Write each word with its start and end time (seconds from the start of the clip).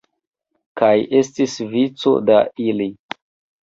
Kaj 0.81 0.89
estis 1.21 1.59
vico 1.77 2.19
da 2.35 2.43
ili. 2.71 2.93